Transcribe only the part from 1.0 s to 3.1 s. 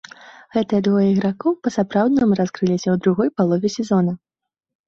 ігракоў па-сапраўднаму раскрыліся ў